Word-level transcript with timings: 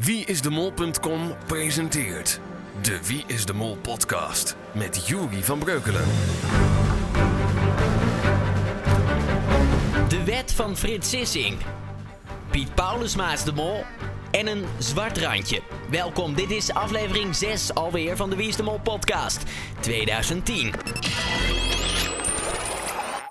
Wieisdemol.com 0.00 1.20
presenteert 1.46 2.40
de 2.82 2.98
Wie 3.06 3.24
is 3.26 3.44
de 3.44 3.52
Mol 3.52 3.76
podcast 3.76 4.56
met 4.72 5.06
Juri 5.06 5.42
van 5.42 5.58
Breukelen. 5.58 6.04
De 10.08 10.22
wet 10.24 10.52
van 10.52 10.76
Frits 10.76 11.10
Sissing. 11.10 11.56
Piet 12.50 12.74
Paulusma 12.74 13.32
is 13.32 13.42
de 13.42 13.52
mol. 13.52 13.84
En 14.30 14.46
een 14.46 14.64
zwart 14.78 15.18
randje. 15.18 15.62
Welkom, 15.90 16.34
dit 16.34 16.50
is 16.50 16.72
aflevering 16.72 17.36
6 17.36 17.74
alweer 17.74 18.16
van 18.16 18.30
de 18.30 18.36
Wie 18.36 18.48
is 18.48 18.56
de 18.56 18.62
Mol 18.62 18.80
podcast 18.80 19.42
2010. 19.80 20.74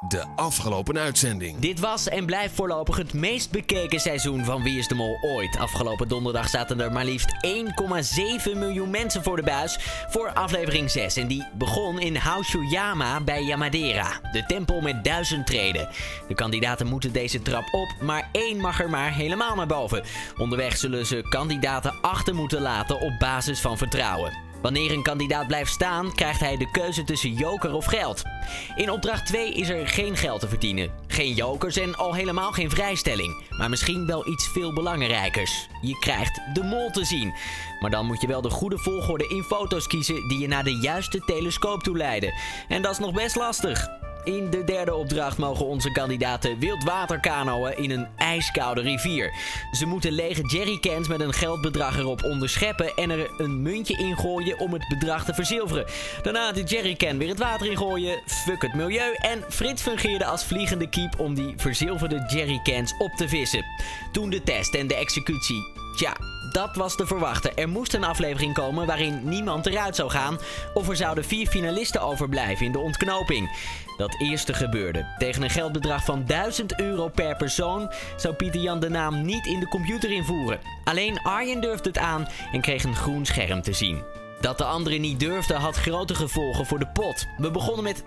De 0.07 0.23
afgelopen 0.35 0.97
uitzending. 0.97 1.59
Dit 1.59 1.79
was 1.79 2.07
en 2.07 2.25
blijft 2.25 2.55
voorlopig 2.55 2.97
het 2.97 3.13
meest 3.13 3.51
bekeken 3.51 3.99
seizoen 3.99 4.45
van 4.45 4.63
Wie 4.63 4.77
is 4.77 4.87
de 4.87 4.95
Mol 4.95 5.17
ooit. 5.21 5.57
Afgelopen 5.57 6.07
donderdag 6.07 6.49
zaten 6.49 6.79
er 6.79 6.91
maar 6.91 7.05
liefst 7.05 7.35
1,7 8.51 8.57
miljoen 8.57 8.89
mensen 8.89 9.23
voor 9.23 9.35
de 9.35 9.43
buis 9.43 9.79
voor 10.09 10.33
aflevering 10.33 10.91
6. 10.91 11.15
En 11.15 11.27
die 11.27 11.47
begon 11.53 11.99
in 11.99 12.15
Hausuyama 12.15 13.21
bij 13.21 13.43
Yamadera, 13.43 14.19
de 14.31 14.43
tempel 14.45 14.81
met 14.81 15.03
duizend 15.03 15.45
treden. 15.47 15.89
De 16.27 16.35
kandidaten 16.35 16.87
moeten 16.87 17.11
deze 17.13 17.41
trap 17.41 17.73
op, 17.73 17.95
maar 18.01 18.29
één 18.31 18.57
mag 18.57 18.79
er 18.79 18.89
maar 18.89 19.13
helemaal 19.13 19.55
naar 19.55 19.67
boven. 19.67 20.03
Onderweg 20.37 20.77
zullen 20.77 21.05
ze 21.05 21.27
kandidaten 21.29 22.01
achter 22.01 22.35
moeten 22.35 22.61
laten 22.61 22.99
op 22.99 23.19
basis 23.19 23.59
van 23.59 23.77
vertrouwen. 23.77 24.46
Wanneer 24.61 24.91
een 24.91 25.03
kandidaat 25.03 25.47
blijft 25.47 25.71
staan, 25.71 26.13
krijgt 26.13 26.39
hij 26.39 26.57
de 26.57 26.71
keuze 26.71 27.03
tussen 27.03 27.33
joker 27.33 27.73
of 27.73 27.85
geld. 27.85 28.21
In 28.75 28.91
opdracht 28.91 29.25
2 29.25 29.53
is 29.53 29.69
er 29.69 29.87
geen 29.87 30.15
geld 30.15 30.39
te 30.39 30.47
verdienen, 30.47 30.91
geen 31.07 31.33
jokers 31.33 31.77
en 31.77 31.95
al 31.95 32.13
helemaal 32.13 32.51
geen 32.51 32.69
vrijstelling. 32.69 33.43
Maar 33.57 33.69
misschien 33.69 34.05
wel 34.05 34.27
iets 34.27 34.47
veel 34.47 34.73
belangrijkers. 34.73 35.67
Je 35.81 35.99
krijgt 35.99 36.41
de 36.53 36.63
mol 36.63 36.89
te 36.89 37.05
zien. 37.05 37.33
Maar 37.79 37.89
dan 37.89 38.05
moet 38.05 38.21
je 38.21 38.27
wel 38.27 38.41
de 38.41 38.49
goede 38.49 38.77
volgorde 38.77 39.27
in 39.27 39.43
foto's 39.43 39.87
kiezen 39.87 40.27
die 40.27 40.39
je 40.39 40.47
naar 40.47 40.63
de 40.63 40.75
juiste 40.75 41.19
telescoop 41.25 41.83
toe 41.83 41.97
leiden. 41.97 42.33
En 42.67 42.81
dat 42.81 42.91
is 42.91 42.99
nog 42.99 43.13
best 43.13 43.35
lastig. 43.35 44.06
In 44.23 44.49
de 44.49 44.63
derde 44.63 44.95
opdracht 44.95 45.37
mogen 45.37 45.65
onze 45.65 45.91
kandidaten 45.91 46.59
wildwaterkanoën 46.59 47.77
in 47.77 47.91
een 47.91 48.07
ijskoude 48.15 48.81
rivier. 48.81 49.33
Ze 49.71 49.85
moeten 49.85 50.11
lege 50.11 50.41
jerrycans 50.41 51.07
met 51.07 51.19
een 51.19 51.33
geldbedrag 51.33 51.97
erop 51.97 52.23
onderscheppen 52.23 52.95
en 52.95 53.09
er 53.09 53.29
een 53.37 53.61
muntje 53.61 53.97
in 53.97 54.17
gooien 54.17 54.59
om 54.59 54.73
het 54.73 54.87
bedrag 54.87 55.25
te 55.25 55.33
verzilveren. 55.33 55.85
Daarna 56.21 56.51
de 56.51 56.63
jerrycan 56.63 57.17
weer 57.17 57.29
het 57.29 57.39
water 57.39 57.69
in 57.69 57.77
gooien, 57.77 58.21
fuck 58.25 58.61
het 58.61 58.73
milieu 58.73 59.13
en 59.13 59.43
Frits 59.49 59.81
fungeerde 59.81 60.25
als 60.25 60.45
vliegende 60.45 60.89
kiep 60.89 61.19
om 61.19 61.33
die 61.33 61.53
verzilverde 61.57 62.23
jerrycans 62.27 62.93
op 62.97 63.11
te 63.15 63.27
vissen. 63.27 63.65
Toen 64.11 64.29
de 64.29 64.43
test 64.43 64.75
en 64.75 64.87
de 64.87 64.95
executie. 64.95 65.75
Tja, 65.95 66.17
dat 66.51 66.75
was 66.75 66.95
te 66.95 67.07
verwachten. 67.07 67.55
Er 67.55 67.69
moest 67.69 67.93
een 67.93 68.03
aflevering 68.03 68.53
komen 68.53 68.85
waarin 68.85 69.19
niemand 69.23 69.65
eruit 69.65 69.95
zou 69.95 70.09
gaan. 70.09 70.39
Of 70.73 70.89
er 70.89 70.95
zouden 70.95 71.23
vier 71.23 71.47
finalisten 71.47 72.01
overblijven 72.01 72.65
in 72.65 72.71
de 72.71 72.79
ontknoping. 72.79 73.49
Dat 73.97 74.15
eerste 74.21 74.53
gebeurde. 74.53 75.05
Tegen 75.17 75.43
een 75.43 75.49
geldbedrag 75.49 76.05
van 76.05 76.25
1000 76.25 76.79
euro 76.79 77.07
per 77.07 77.35
persoon 77.35 77.91
zou 78.15 78.33
Pieter 78.33 78.61
Jan 78.61 78.79
de 78.79 78.89
naam 78.89 79.25
niet 79.25 79.45
in 79.45 79.59
de 79.59 79.67
computer 79.67 80.11
invoeren. 80.11 80.59
Alleen 80.83 81.19
Arjen 81.23 81.61
durfde 81.61 81.89
het 81.89 81.97
aan 81.97 82.27
en 82.51 82.61
kreeg 82.61 82.83
een 82.83 82.95
groen 82.95 83.25
scherm 83.25 83.61
te 83.61 83.73
zien. 83.73 84.26
Dat 84.39 84.57
de 84.57 84.63
anderen 84.63 85.01
niet 85.01 85.19
durfden 85.19 85.57
had 85.57 85.75
grote 85.75 86.15
gevolgen 86.15 86.65
voor 86.65 86.79
de 86.79 86.87
pot. 86.87 87.27
We 87.37 87.51
begonnen 87.51 87.83
met 87.83 88.03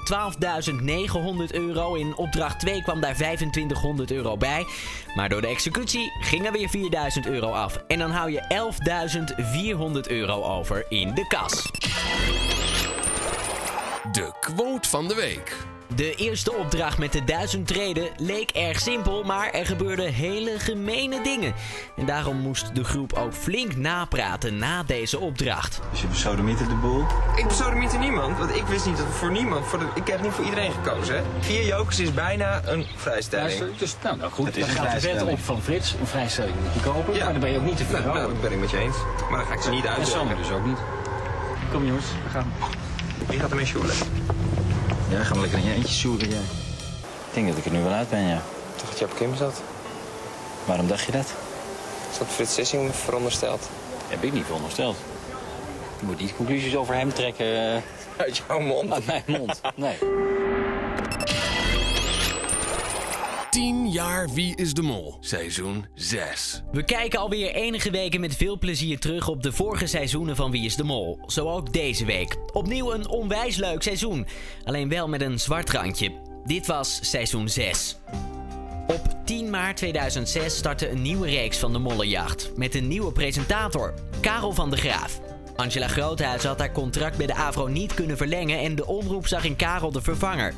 12.900 1.50 1.55
euro. 1.55 1.95
In 1.95 2.17
opdracht 2.17 2.61
2 2.61 2.83
kwam 2.83 3.00
daar 3.00 3.14
2500 3.14 4.11
euro 4.11 4.36
bij. 4.36 4.67
Maar 5.14 5.28
door 5.28 5.41
de 5.41 5.47
executie 5.47 6.12
ging 6.20 6.47
er 6.47 6.53
weer 6.53 6.69
4000 6.69 7.27
euro 7.27 7.51
af. 7.51 7.83
En 7.86 7.98
dan 7.98 8.11
hou 8.11 8.31
je 8.31 8.70
11.400 10.03 10.11
euro 10.11 10.42
over 10.42 10.84
in 10.89 11.14
de 11.14 11.27
kas. 11.27 11.70
De 14.12 14.33
quote 14.41 14.89
van 14.89 15.08
de 15.08 15.14
week. 15.14 15.56
De 16.00 16.14
eerste 16.14 16.55
opdracht 16.55 16.98
met 16.98 17.12
de 17.12 17.24
duizend 17.24 17.66
treden 17.66 18.08
leek 18.16 18.50
erg 18.50 18.80
simpel, 18.80 19.22
maar 19.22 19.50
er 19.50 19.66
gebeurden 19.66 20.12
hele 20.12 20.58
gemene 20.58 21.22
dingen. 21.22 21.55
En 21.96 22.06
daarom 22.06 22.36
moest 22.36 22.74
de 22.74 22.84
groep 22.84 23.12
ook 23.12 23.33
flink 23.34 23.77
napraten 23.77 24.58
na 24.58 24.83
deze 24.83 25.18
opdracht. 25.18 25.80
Dus 25.90 26.00
je 26.00 26.06
besodemietert 26.06 26.68
de 26.68 26.74
boel. 26.74 27.05
Ik 27.36 27.48
besodemieter 27.48 27.98
niemand, 27.98 28.39
want 28.39 28.55
ik 28.55 28.66
wist 28.66 28.86
niet 28.86 28.96
dat 28.96 29.06
voor 29.06 29.30
niemand, 29.30 29.66
voor 29.66 29.78
de, 29.78 29.86
ik 29.94 30.06
heb 30.06 30.22
niet 30.22 30.33
voor 30.33 30.44
iedereen 30.44 30.72
gekozen. 30.72 31.16
Hè. 31.16 31.22
Vier 31.40 31.66
jokers 31.66 32.00
is 32.00 32.14
bijna 32.14 32.60
een 32.64 32.86
vrijstelling. 32.96 33.58
Luister, 33.58 33.78
dus, 33.78 33.96
nou, 34.02 34.16
nou 34.16 34.30
goed, 34.30 34.46
Het 34.46 34.56
is 34.56 34.66
dan 34.66 34.74
gaat 34.74 35.00
de 35.00 35.12
wet 35.12 35.22
op 35.22 35.39
van 35.40 35.62
Frits. 35.62 35.94
Een 36.00 36.06
vrijstelling 36.06 36.55
moet 36.62 36.74
je 36.74 36.80
kopen, 36.80 37.14
Ja. 37.14 37.24
maar 37.24 37.33
dan 37.33 37.42
ben 37.42 37.50
je 37.52 37.58
ook 37.58 37.64
niet 37.64 37.77
te 37.77 37.84
veel. 37.84 37.98
Nou, 38.00 38.14
nou, 38.14 38.28
dat 38.28 38.40
ben 38.40 38.52
ik 38.52 38.58
met 38.58 38.70
je 38.70 38.78
eens. 38.78 38.96
Maar 39.30 39.39
dan 39.39 39.46
ga 39.46 39.55
ik 39.55 39.60
ze 39.60 39.70
niet 39.70 39.84
en 39.84 40.06
Sander 40.06 40.36
dus 40.36 40.50
ook 40.50 40.66
niet. 40.66 40.78
Kom 41.72 41.86
jongens, 41.86 42.06
we 42.24 42.30
gaan. 42.30 42.52
Wie 43.27 43.39
gaat 43.39 43.50
ermee 43.50 43.66
sjoelen? 43.66 43.94
Ja, 45.10 45.22
ga 45.24 45.32
maar 45.34 45.40
lekker 45.42 45.58
in 45.58 45.64
je 45.64 45.74
eentje 45.74 45.94
soeren, 45.94 46.28
jij. 46.28 46.38
Ik 47.28 47.34
denk 47.34 47.48
dat 47.48 47.56
ik 47.56 47.64
er 47.64 47.70
nu 47.72 47.82
wel 47.82 47.92
uit 47.92 48.10
ben, 48.10 48.20
ja. 48.20 48.34
Ik 48.36 48.76
dacht 48.76 48.88
dat 48.90 48.98
je 48.98 49.04
op 49.04 49.14
Kim 49.16 49.34
zat. 49.34 49.62
Waarom 50.64 50.88
dacht 50.88 51.04
je 51.04 51.12
dat? 51.12 51.34
Is 52.12 52.18
dat 52.18 52.26
Frits 52.28 52.54
Sissing 52.54 52.94
verondersteld? 52.94 53.68
Heb 54.08 54.22
ik 54.22 54.32
niet 54.32 54.44
verondersteld. 54.44 54.96
Je 56.00 56.06
moet 56.06 56.20
niet 56.20 56.36
conclusies 56.36 56.76
over 56.76 56.94
hem 56.94 57.12
trekken 57.12 57.74
eh, 57.74 57.82
Uit 58.16 58.42
jouw 58.48 58.60
mond. 58.60 58.92
uit 58.92 59.06
mijn 59.06 59.22
mond. 59.26 59.60
Nee. 59.74 59.98
10 63.50 63.90
jaar 63.90 64.28
Wie 64.28 64.56
is 64.56 64.74
de 64.74 64.83
Mol, 64.83 65.16
seizoen 65.20 65.86
6. 65.94 66.62
We 66.72 66.84
kijken 66.84 67.18
alweer 67.18 67.55
enige 67.55 67.90
weken 67.90 68.20
met 68.20 68.36
veel 68.36 68.58
plezier 68.58 68.98
terug 68.98 69.28
op 69.28 69.42
de 69.42 69.52
vorige 69.52 69.86
seizoenen 69.86 70.36
van 70.36 70.50
Wie 70.50 70.64
is 70.64 70.77
de 70.77 70.84
Mol. 70.84 71.18
Zo 71.27 71.48
ook 71.48 71.72
deze 71.72 72.05
week. 72.05 72.36
Opnieuw 72.52 72.92
een 72.92 73.08
onwijs 73.08 73.56
leuk 73.56 73.83
seizoen. 73.83 74.27
Alleen 74.64 74.89
wel 74.89 75.08
met 75.08 75.20
een 75.20 75.40
zwart 75.40 75.70
randje. 75.70 76.12
Dit 76.44 76.66
was 76.66 76.98
seizoen 77.02 77.48
6. 77.48 77.96
Op 78.86 79.16
10 79.24 79.50
maart 79.50 79.77
2006 79.77 80.56
startte 80.56 80.90
een 80.90 81.02
nieuwe 81.02 81.28
reeks 81.28 81.58
van 81.58 81.72
de 81.72 81.78
Mollenjacht. 81.78 82.52
Met 82.56 82.74
een 82.74 82.89
nieuwe 82.89 83.12
presentator, 83.12 83.94
Karel 84.20 84.52
van 84.52 84.70
de 84.70 84.77
Graaf. 84.77 85.30
Angela 85.60 85.88
Groothuis 85.88 86.44
had 86.44 86.58
haar 86.58 86.72
contract 86.72 87.16
bij 87.16 87.26
de 87.26 87.34
AVRO 87.34 87.66
niet 87.66 87.94
kunnen 87.94 88.16
verlengen 88.16 88.58
en 88.58 88.74
de 88.74 88.86
omroep 88.86 89.26
zag 89.26 89.44
in 89.44 89.56
Karel 89.56 89.92
de 89.92 90.02
vervanger. 90.02 90.54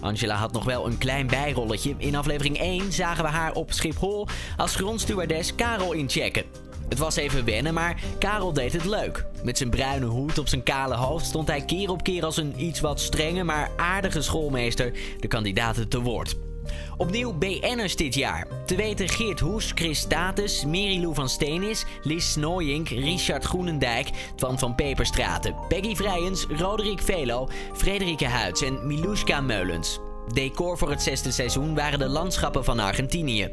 Angela 0.00 0.34
had 0.34 0.52
nog 0.52 0.64
wel 0.64 0.86
een 0.86 0.98
klein 0.98 1.26
bijrolletje. 1.26 1.94
In 1.96 2.14
aflevering 2.14 2.58
1 2.58 2.92
zagen 2.92 3.24
we 3.24 3.30
haar 3.30 3.52
op 3.52 3.72
Schiphol 3.72 4.28
als 4.56 4.76
grondstewardess 4.76 5.54
Karel 5.54 5.92
inchecken. 5.92 6.44
Het 6.88 6.98
was 6.98 7.16
even 7.16 7.44
wennen, 7.44 7.74
maar 7.74 8.00
Karel 8.18 8.52
deed 8.52 8.72
het 8.72 8.84
leuk. 8.84 9.24
Met 9.42 9.58
zijn 9.58 9.70
bruine 9.70 10.06
hoed 10.06 10.38
op 10.38 10.48
zijn 10.48 10.62
kale 10.62 10.94
hoofd 10.94 11.26
stond 11.26 11.48
hij 11.48 11.64
keer 11.64 11.90
op 11.90 12.02
keer 12.02 12.24
als 12.24 12.36
een 12.36 12.54
iets 12.56 12.80
wat 12.80 13.00
strenge, 13.00 13.44
maar 13.44 13.70
aardige 13.76 14.22
schoolmeester 14.22 14.92
de 15.20 15.28
kandidaten 15.28 15.88
te 15.88 16.00
woord. 16.00 16.36
Opnieuw 16.96 17.32
BN'ers 17.38 17.96
dit 17.96 18.14
jaar. 18.14 18.46
Te 18.66 18.76
weten 18.76 19.08
Geert 19.08 19.40
Hoes, 19.40 19.72
Chris 19.74 19.98
Status, 19.98 20.64
Merilou 20.64 21.14
van 21.14 21.28
Steenis, 21.28 21.84
Lies 22.02 22.32
Snooyink, 22.32 22.88
Richard 22.88 23.44
Groenendijk, 23.44 24.10
Twan 24.36 24.58
van 24.58 24.74
Peperstraten, 24.74 25.54
Peggy 25.68 25.94
Vrijens, 25.94 26.46
Roderick 26.56 27.00
Velo, 27.00 27.48
Frederike 27.72 28.26
Huids 28.26 28.62
en 28.62 28.86
Miluska 28.86 29.40
Meulens. 29.40 29.98
Decor 30.32 30.78
voor 30.78 30.90
het 30.90 31.02
zesde 31.02 31.30
seizoen 31.30 31.74
waren 31.74 31.98
de 31.98 32.08
landschappen 32.08 32.64
van 32.64 32.78
Argentinië. 32.78 33.50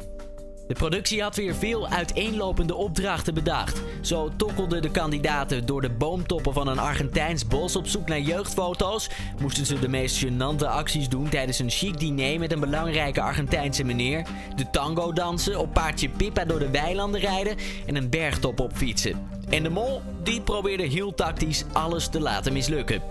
De 0.68 0.74
productie 0.74 1.22
had 1.22 1.36
weer 1.36 1.56
veel 1.56 1.88
uiteenlopende 1.88 2.76
opdrachten 2.76 3.34
bedacht. 3.34 3.82
Zo 4.02 4.32
tokkelden 4.36 4.82
de 4.82 4.92
kandidaten 4.92 5.66
door 5.66 5.82
de 5.82 5.90
boomtoppen 5.90 6.54
van 6.54 6.68
een 6.68 6.80
Argentijns 6.80 7.48
bos 7.48 7.76
op 7.76 7.88
zoek 7.88 8.08
naar 8.08 8.20
jeugdfoto's. 8.20 9.10
Moesten 9.40 9.66
ze 9.66 9.80
de 9.80 9.88
meest 9.88 10.26
gênante 10.26 10.66
acties 10.66 11.10
doen 11.10 11.30
tijdens 11.30 11.60
een 11.60 11.70
chic 11.70 12.00
diner 12.00 12.40
met 12.40 12.52
een 12.52 12.60
belangrijke 12.60 13.22
Argentijnse 13.22 13.84
meneer. 13.84 14.28
De 14.56 14.70
tango 14.70 15.14
dansen, 15.14 15.60
op 15.60 15.74
paardje 15.74 16.10
Pippa 16.10 16.46
door 16.46 16.60
de 16.60 16.70
weilanden 16.70 17.22
rijden 17.22 17.56
en 17.86 17.96
een 17.96 18.10
bergtop 18.10 18.60
op 18.60 18.74
fietsen. 18.74 19.37
En 19.50 19.64
de 19.64 19.70
mol, 19.70 20.02
die 20.24 20.42
probeerde 20.42 20.84
heel 20.84 21.14
tactisch 21.14 21.64
alles 21.74 22.08
te 22.08 22.20
laten 22.20 22.54
mislukken. 22.54 23.02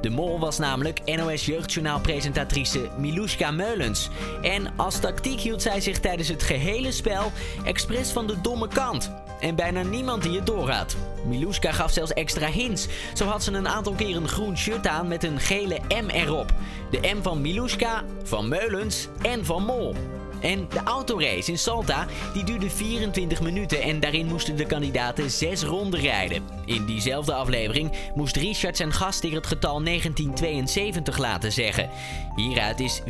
De 0.00 0.10
mol 0.10 0.38
was 0.38 0.58
namelijk 0.58 1.16
NOS 1.16 1.46
Jeugdjournaal-presentatrice 1.46 2.88
Miluska 2.98 3.50
Meulens. 3.50 4.08
En 4.42 4.72
als 4.76 5.00
tactiek 5.00 5.40
hield 5.40 5.62
zij 5.62 5.80
zich 5.80 6.00
tijdens 6.00 6.28
het 6.28 6.42
gehele 6.42 6.92
spel 6.92 7.32
expres 7.64 8.10
van 8.10 8.26
de 8.26 8.40
domme 8.40 8.68
kant. 8.68 9.10
En 9.40 9.54
bijna 9.54 9.82
niemand 9.82 10.22
die 10.22 10.36
het 10.36 10.46
doorhad. 10.46 10.96
Miluska 11.26 11.72
gaf 11.72 11.90
zelfs 11.90 12.12
extra 12.12 12.46
hints. 12.46 12.86
Zo 13.14 13.26
had 13.26 13.42
ze 13.42 13.52
een 13.52 13.68
aantal 13.68 13.92
keer 13.92 14.16
een 14.16 14.28
groen 14.28 14.56
shirt 14.56 14.86
aan 14.86 15.08
met 15.08 15.24
een 15.24 15.40
gele 15.40 15.78
M 15.88 16.08
erop. 16.08 16.52
De 16.90 17.14
M 17.14 17.22
van 17.22 17.40
Miluska, 17.40 18.04
van 18.22 18.48
Meulens 18.48 19.08
en 19.22 19.44
van 19.44 19.64
Mol. 19.64 19.94
En 20.42 20.68
de 20.68 20.80
autorace 20.84 21.50
in 21.50 21.58
Salta 21.58 22.06
die 22.32 22.44
duurde 22.44 22.70
24 22.70 23.40
minuten 23.40 23.82
en 23.82 24.00
daarin 24.00 24.26
moesten 24.26 24.56
de 24.56 24.66
kandidaten 24.66 25.30
zes 25.30 25.62
ronden 25.62 26.00
rijden. 26.00 26.42
In 26.64 26.84
diezelfde 26.84 27.34
aflevering 27.34 27.92
moest 28.14 28.36
Richard 28.36 28.76
zijn 28.76 28.92
gastheer 28.92 29.34
het 29.34 29.46
getal 29.46 29.84
1972 29.84 31.18
laten 31.18 31.52
zeggen. 31.52 31.90
Hieruit 32.36 32.80
is 32.80 33.00
24.06.1972 33.00 33.06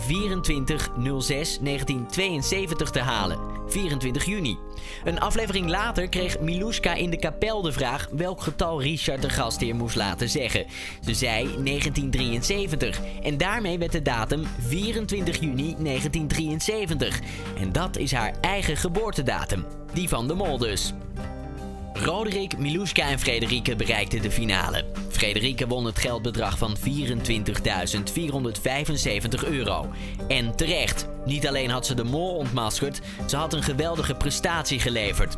te 2.91 3.01
halen. 3.01 3.39
24 3.67 4.25
juni. 4.25 4.59
Een 5.05 5.21
aflevering 5.21 5.69
later 5.69 6.09
kreeg 6.09 6.41
Miluska 6.41 6.95
in 6.95 7.11
de 7.11 7.19
kapel 7.19 7.63
de 7.63 7.73
vraag 7.73 8.09
welk 8.13 8.41
getal 8.41 8.83
Richard 8.83 9.23
de 9.23 9.31
gastheer 9.31 9.75
moest 9.75 9.97
laten 9.97 10.29
zeggen. 10.29 10.67
Ze 11.05 11.15
zei 11.15 11.43
1973 11.43 13.01
en 13.23 13.39
daarmee 13.39 13.79
werd 13.79 13.93
de 13.93 14.03
datum 14.03 14.47
24 14.59 15.41
juni 15.41 15.75
1973. 15.79 17.21
En 17.59 17.73
dat 17.73 17.97
is 17.97 18.13
haar 18.13 18.35
eigen 18.41 18.77
geboortedatum, 18.77 19.65
die 19.93 20.09
van 20.09 20.29
de 20.29 20.35
Mol 20.35 20.59
dus. 20.59 20.93
Roderick, 21.93 22.59
Miluska 22.59 23.09
en 23.09 23.19
Frederike 23.19 23.77
bereikten 23.77 24.23
de 24.23 24.31
finale. 24.31 24.85
Frederike 25.09 25.67
won 25.67 25.85
het 25.85 25.99
geldbedrag 25.99 26.59
van 26.59 26.77
24.475 26.77 26.83
euro. 29.49 29.91
En 30.29 30.57
terecht. 30.57 31.09
Niet 31.25 31.47
alleen 31.47 31.71
had 31.71 31.87
ze 31.87 31.95
de 31.95 32.05
mol 32.05 32.35
ontmaskerd, 32.35 33.01
ze 33.27 33.37
had 33.37 33.53
een 33.53 33.63
geweldige 33.63 34.15
prestatie 34.15 34.81
geleverd. 34.81 35.37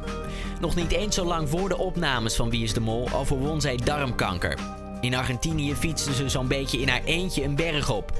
Nog 0.60 0.74
niet 0.74 0.92
eens 0.92 1.14
zo 1.14 1.24
lang 1.24 1.48
voor 1.48 1.68
de 1.68 1.78
opnames 1.78 2.36
van 2.36 2.50
Wie 2.50 2.62
is 2.62 2.72
de 2.72 2.80
Mol 2.80 3.08
overwon 3.12 3.60
zij 3.60 3.76
darmkanker. 3.76 4.58
In 5.00 5.14
Argentinië 5.14 5.74
fietste 5.74 6.14
ze 6.14 6.28
zo'n 6.28 6.48
beetje 6.48 6.80
in 6.80 6.88
haar 6.88 7.04
eentje 7.04 7.44
een 7.44 7.56
berg 7.56 7.90
op. 7.90 8.12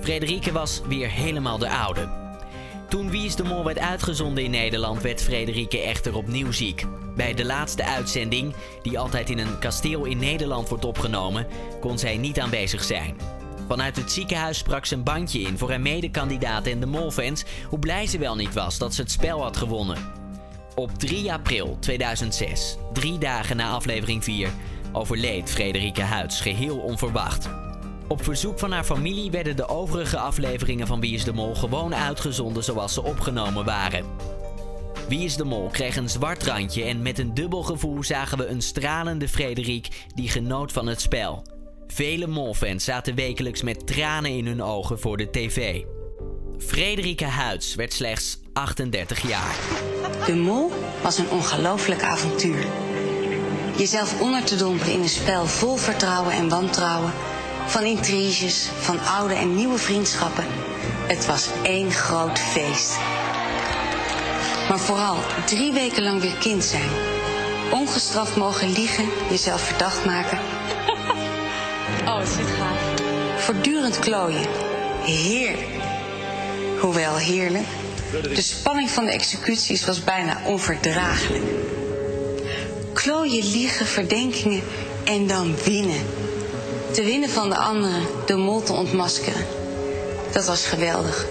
Frederike 0.00 0.52
was 0.52 0.80
weer 0.88 1.10
helemaal 1.10 1.58
de 1.58 1.70
oude. 1.70 2.21
Toen 2.92 3.10
Wie 3.10 3.24
is 3.24 3.36
de 3.36 3.44
Mol 3.44 3.64
werd 3.64 3.78
uitgezonden 3.78 4.44
in 4.44 4.50
Nederland, 4.50 5.02
werd 5.02 5.22
Frederike 5.22 5.80
echter 5.80 6.16
opnieuw 6.16 6.52
ziek. 6.52 6.84
Bij 7.16 7.34
de 7.34 7.44
laatste 7.44 7.84
uitzending, 7.84 8.54
die 8.82 8.98
altijd 8.98 9.30
in 9.30 9.38
een 9.38 9.58
kasteel 9.58 10.04
in 10.04 10.18
Nederland 10.18 10.68
wordt 10.68 10.84
opgenomen, 10.84 11.46
kon 11.80 11.98
zij 11.98 12.16
niet 12.16 12.40
aanwezig 12.40 12.84
zijn. 12.84 13.16
Vanuit 13.68 13.96
het 13.96 14.12
ziekenhuis 14.12 14.58
sprak 14.58 14.86
ze 14.86 14.94
een 14.94 15.02
bandje 15.02 15.40
in 15.40 15.58
voor 15.58 15.68
haar 15.70 15.80
medekandidaten 15.80 16.72
en 16.72 16.80
de 16.80 16.86
Molfans 16.86 17.44
hoe 17.68 17.78
blij 17.78 18.06
ze 18.06 18.18
wel 18.18 18.36
niet 18.36 18.54
was 18.54 18.78
dat 18.78 18.94
ze 18.94 19.00
het 19.00 19.10
spel 19.10 19.42
had 19.42 19.56
gewonnen. 19.56 19.98
Op 20.74 20.98
3 20.98 21.32
april 21.32 21.76
2006, 21.80 22.76
drie 22.92 23.18
dagen 23.18 23.56
na 23.56 23.70
aflevering 23.70 24.24
4, 24.24 24.50
overleed 24.92 25.50
Frederike 25.50 26.02
Huids 26.02 26.40
geheel 26.40 26.78
onverwacht. 26.78 27.61
Op 28.12 28.24
verzoek 28.24 28.58
van 28.58 28.72
haar 28.72 28.84
familie 28.84 29.30
werden 29.30 29.56
de 29.56 29.68
overige 29.68 30.18
afleveringen 30.18 30.86
van 30.86 31.00
Wie 31.00 31.14
is 31.14 31.24
de 31.24 31.32
Mol 31.32 31.54
gewoon 31.54 31.94
uitgezonden 31.94 32.64
zoals 32.64 32.94
ze 32.94 33.02
opgenomen 33.02 33.64
waren. 33.64 34.04
Wie 35.08 35.24
is 35.24 35.36
de 35.36 35.44
Mol 35.44 35.68
kreeg 35.68 35.96
een 35.96 36.08
zwart 36.08 36.42
randje 36.42 36.84
en 36.84 37.02
met 37.02 37.18
een 37.18 37.34
dubbel 37.34 37.62
gevoel 37.62 38.02
zagen 38.02 38.38
we 38.38 38.46
een 38.46 38.62
stralende 38.62 39.28
Frederik 39.28 39.88
die 40.14 40.28
genoot 40.28 40.72
van 40.72 40.86
het 40.86 41.00
spel. 41.00 41.46
Vele 41.86 42.26
Molfans 42.26 42.84
zaten 42.84 43.14
wekelijks 43.14 43.62
met 43.62 43.86
tranen 43.86 44.30
in 44.30 44.46
hun 44.46 44.62
ogen 44.62 45.00
voor 45.00 45.16
de 45.16 45.30
tv. 45.30 45.82
Frederike 46.58 47.24
Huids 47.24 47.74
werd 47.74 47.92
slechts 47.92 48.38
38 48.52 49.28
jaar. 49.28 49.56
De 50.26 50.34
Mol 50.34 50.70
was 51.02 51.18
een 51.18 51.30
ongelooflijk 51.30 52.02
avontuur. 52.02 52.66
Jezelf 53.76 54.20
onder 54.20 54.44
te 54.44 54.56
dompelen 54.56 54.94
in 54.94 55.00
een 55.02 55.08
spel 55.08 55.46
vol 55.46 55.76
vertrouwen 55.76 56.32
en 56.32 56.48
wantrouwen. 56.48 57.12
Van 57.66 57.84
intriges, 57.84 58.68
van 58.80 59.00
oude 59.00 59.34
en 59.34 59.54
nieuwe 59.54 59.78
vriendschappen. 59.78 60.44
Het 61.06 61.26
was 61.26 61.48
één 61.62 61.92
groot 61.92 62.38
feest. 62.38 62.96
Maar 64.68 64.78
vooral 64.78 65.16
drie 65.44 65.72
weken 65.72 66.02
lang 66.02 66.20
weer 66.20 66.36
kind 66.38 66.64
zijn. 66.64 66.88
Ongestraft 67.70 68.36
mogen 68.36 68.72
liegen, 68.72 69.04
jezelf 69.30 69.60
verdacht 69.60 70.04
maken. 70.04 70.38
Oh, 72.06 72.18
het 72.18 72.28
zit 72.28 72.46
gaaf. 72.46 72.78
Voortdurend 73.42 73.98
klooien. 73.98 74.46
Heerlijk. 75.04 75.66
Hoewel 76.80 77.16
heerlijk. 77.16 77.66
De 78.34 78.42
spanning 78.42 78.90
van 78.90 79.04
de 79.04 79.12
executies 79.12 79.84
was 79.84 80.04
bijna 80.04 80.40
onverdraaglijk. 80.46 81.44
Klooien, 82.92 83.50
liegen, 83.50 83.86
verdenkingen 83.86 84.62
en 85.04 85.26
dan 85.26 85.54
winnen. 85.64 86.00
Te 86.92 87.02
winnen 87.04 87.30
van 87.30 87.48
de 87.48 87.56
anderen, 87.56 88.06
de 88.26 88.36
mol 88.36 88.62
te 88.62 88.72
ontmaskeren. 88.72 89.46
Dat 90.32 90.46
was 90.46 90.64
geweldig. 90.64 91.26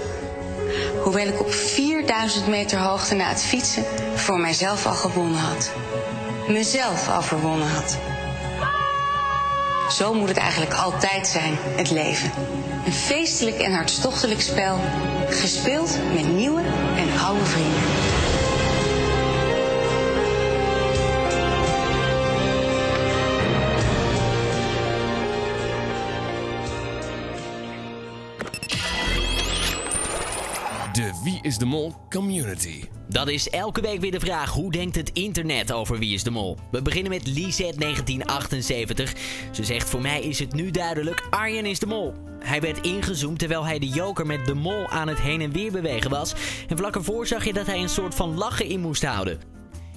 Hoewel 1.04 1.28
ik 1.28 1.40
op 1.40 1.54
4000 1.54 2.48
meter 2.48 2.80
hoogte 2.80 3.16
na 3.16 3.30
het 3.30 3.42
fietsen 3.42 3.84
voor 4.16 4.40
mijzelf 4.40 4.86
al 4.86 4.94
gewonnen 4.94 5.40
had. 5.40 5.72
Mezelf 6.48 7.10
al 7.10 7.22
verwonnen 7.22 7.68
had. 7.68 7.98
Zo 9.90 10.14
moet 10.14 10.28
het 10.28 10.38
eigenlijk 10.38 10.74
altijd 10.74 11.28
zijn, 11.28 11.58
het 11.76 11.92
leven. 11.92 12.32
Een 12.86 12.94
feestelijk 12.94 13.60
en 13.60 13.74
hartstochtelijk 13.74 14.42
spel, 14.42 14.80
gespeeld 15.30 15.98
met 16.14 16.34
nieuwe 16.34 16.62
en 16.96 17.20
oude 17.20 17.46
vrienden. 17.46 18.11
De 30.92 31.12
Wie 31.24 31.40
is 31.42 31.58
de 31.58 31.66
Mol 31.66 31.96
community. 32.10 32.84
Dat 33.10 33.28
is 33.28 33.50
elke 33.50 33.82
week 33.82 34.00
weer 34.00 34.12
de 34.12 34.20
vraag: 34.20 34.52
hoe 34.52 34.72
denkt 34.72 34.96
het 34.96 35.10
internet 35.14 35.72
over 35.72 36.00
Wie 36.00 36.14
is 36.14 36.24
de 36.24 36.32
Mol? 36.32 36.58
We 36.72 36.82
beginnen 36.82 37.12
met 37.12 37.28
Lisette 37.28 37.80
1978. 37.80 39.14
Ze 39.52 39.64
zegt: 39.64 39.90
Voor 39.90 40.02
mij 40.02 40.22
is 40.22 40.40
het 40.40 40.54
nu 40.54 40.72
duidelijk: 40.72 41.28
Arjen 41.30 41.66
is 41.66 41.80
de 41.80 41.86
Mol. 41.86 42.14
Hij 42.40 42.62
werd 42.62 42.86
ingezoomd 42.86 43.40
terwijl 43.40 43.66
hij 43.66 43.80
de 43.80 43.88
joker 43.88 44.26
met 44.26 44.46
de 44.46 44.54
mol 44.54 44.88
aan 44.88 45.08
het 45.08 45.20
heen 45.20 45.42
en 45.42 45.52
weer 45.52 45.72
bewegen 45.72 46.10
was. 46.10 46.34
En 46.68 46.78
vlak 46.78 46.96
ervoor 46.96 47.28
zag 47.28 47.46
je 47.46 47.54
dat 47.54 47.66
hij 47.66 47.82
een 47.82 47.90
soort 47.90 48.16
van 48.16 48.38
lachen 48.38 48.66
in 48.66 48.80
moest 48.80 49.06
houden. 49.06 49.51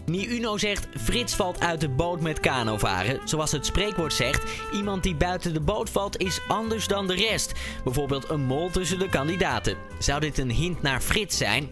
Uno 0.07 0.59
zegt: 0.59 0.87
Frits 0.97 1.35
valt 1.35 1.61
uit 1.61 1.81
de 1.81 1.89
boot 1.89 2.21
met 2.21 2.41
kano 2.41 2.79
varen. 2.79 3.21
Zoals 3.25 3.53
het 3.53 3.67
spreekwoord 3.67 4.13
zegt: 4.13 4.43
iemand 4.73 5.03
die 5.03 5.15
buiten 5.15 5.53
de 5.53 5.61
boot 5.61 5.91
valt 5.91 6.19
is 6.19 6.41
anders 6.49 6.87
dan 6.87 7.07
de 7.07 7.15
rest. 7.15 7.53
Bijvoorbeeld 7.85 8.31
een 8.31 8.45
mol 8.45 8.71
tussen 8.71 8.99
de 8.99 9.09
kandidaten. 9.09 9.77
Zou 9.99 10.21
dit 10.21 10.39
een 10.39 10.51
hint 10.51 10.83
naar 10.83 11.01
Frits 11.01 11.37
zijn? 11.37 11.69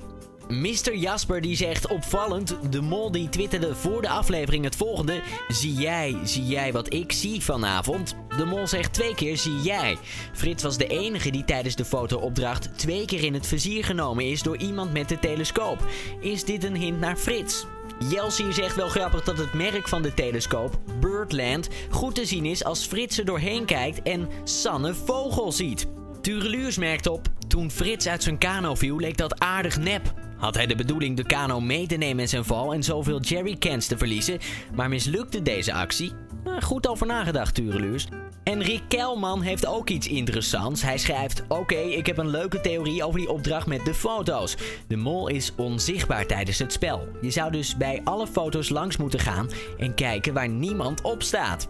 Mr. 0.48 0.94
Jasper 0.94 1.40
die 1.40 1.56
zegt 1.56 1.86
opvallend, 1.86 2.56
de 2.70 2.80
mol 2.80 3.10
die 3.10 3.28
twitterde 3.28 3.74
voor 3.74 4.02
de 4.02 4.08
aflevering 4.08 4.64
het 4.64 4.76
volgende. 4.76 5.20
Zie 5.48 5.72
jij, 5.72 6.16
zie 6.24 6.46
jij 6.46 6.72
wat 6.72 6.92
ik 6.92 7.12
zie 7.12 7.40
vanavond? 7.40 8.16
De 8.36 8.44
mol 8.44 8.66
zegt 8.66 8.92
twee 8.92 9.14
keer 9.14 9.36
zie 9.36 9.60
jij. 9.60 9.98
Frits 10.32 10.62
was 10.62 10.76
de 10.76 10.86
enige 10.86 11.30
die 11.30 11.44
tijdens 11.44 11.76
de 11.76 11.84
fotoopdracht 11.84 12.78
twee 12.78 13.04
keer 13.04 13.24
in 13.24 13.34
het 13.34 13.46
vizier 13.46 13.84
genomen 13.84 14.24
is 14.24 14.42
door 14.42 14.56
iemand 14.56 14.92
met 14.92 15.08
de 15.08 15.18
telescoop. 15.18 15.86
Is 16.20 16.44
dit 16.44 16.64
een 16.64 16.76
hint 16.76 17.00
naar 17.00 17.16
Frits? 17.16 17.66
Jelsie 18.10 18.52
zegt 18.52 18.76
wel 18.76 18.88
grappig 18.88 19.24
dat 19.24 19.38
het 19.38 19.52
merk 19.52 19.88
van 19.88 20.02
de 20.02 20.14
telescoop, 20.14 20.78
Birdland, 21.00 21.68
goed 21.90 22.14
te 22.14 22.24
zien 22.24 22.44
is 22.44 22.64
als 22.64 22.86
Frits 22.86 23.18
er 23.18 23.24
doorheen 23.24 23.64
kijkt 23.64 24.02
en 24.02 24.28
Sanne 24.44 24.94
vogel 24.94 25.52
ziet. 25.52 25.86
Tureluurs 26.20 26.76
merkt 26.76 27.06
op, 27.06 27.26
toen 27.48 27.70
Frits 27.70 28.08
uit 28.08 28.22
zijn 28.22 28.38
kano 28.38 28.74
viel 28.74 28.96
leek 28.96 29.16
dat 29.16 29.40
aardig 29.40 29.78
nep. 29.78 30.14
Had 30.36 30.54
hij 30.54 30.66
de 30.66 30.74
bedoeling 30.74 31.16
de 31.16 31.26
kano 31.26 31.60
mee 31.60 31.86
te 31.86 31.96
nemen 31.96 32.22
in 32.22 32.28
zijn 32.28 32.44
val 32.44 32.74
en 32.74 32.82
zoveel 32.82 33.20
jerrycans 33.20 33.86
te 33.86 33.98
verliezen, 33.98 34.38
maar 34.74 34.88
mislukte 34.88 35.42
deze 35.42 35.72
actie? 35.72 36.12
Nou, 36.44 36.60
goed 36.60 36.88
over 36.88 37.06
nagedacht, 37.06 37.54
Tureluurs. 37.54 38.06
En 38.44 38.62
Rick 38.62 38.82
Kelman 38.88 39.42
heeft 39.42 39.66
ook 39.66 39.88
iets 39.88 40.08
interessants. 40.08 40.82
Hij 40.82 40.98
schrijft: 40.98 41.42
Oké, 41.48 41.74
ik 41.74 42.06
heb 42.06 42.18
een 42.18 42.30
leuke 42.30 42.60
theorie 42.60 43.04
over 43.04 43.18
die 43.18 43.30
opdracht 43.30 43.66
met 43.66 43.84
de 43.84 43.94
foto's. 43.94 44.56
De 44.88 44.96
mol 44.96 45.28
is 45.28 45.52
onzichtbaar 45.56 46.26
tijdens 46.26 46.58
het 46.58 46.72
spel. 46.72 47.08
Je 47.20 47.30
zou 47.30 47.52
dus 47.52 47.76
bij 47.76 48.00
alle 48.04 48.26
foto's 48.26 48.68
langs 48.68 48.96
moeten 48.96 49.20
gaan 49.20 49.50
en 49.78 49.94
kijken 49.94 50.34
waar 50.34 50.48
niemand 50.48 51.02
op 51.02 51.22
staat. 51.22 51.68